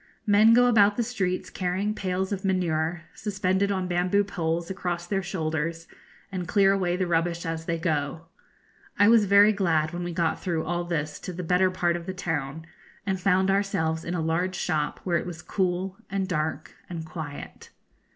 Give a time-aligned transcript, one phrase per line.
[0.25, 5.21] Men go about the streets carrying pails of manure, suspended on bamboo poles across their
[5.21, 5.85] shoulders,
[6.31, 8.25] and clear away the rubbish as they go.
[8.97, 12.07] I was very glad when we got through all this to the better part of
[12.07, 12.65] the town,
[13.05, 17.69] and found ourselves in a large shop, where it was cool, and dark, and quiet.